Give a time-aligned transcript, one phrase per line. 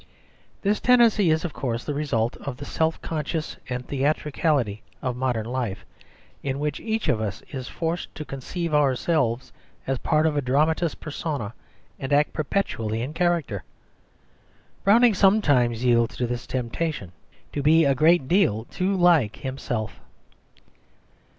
[0.63, 5.45] This tendency is, of course, the result of the self consciousness and theatricality of modern
[5.45, 5.85] life
[6.41, 9.53] in which each of us is forced to conceive ourselves
[9.85, 11.53] as part of a dramatis personæ
[11.99, 13.63] and act perpetually in character.
[14.83, 17.11] Browning sometimes yielded to this temptation
[17.53, 19.99] to be a great deal too like himself.